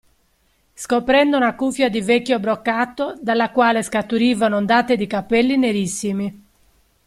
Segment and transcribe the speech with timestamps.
[0.73, 6.41] Scoprendo una cuffia di vecchio broccato dalla quale scaturivano ondate di capelli nerissimi.